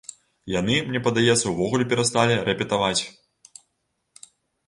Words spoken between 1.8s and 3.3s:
перасталі рэпетаваць.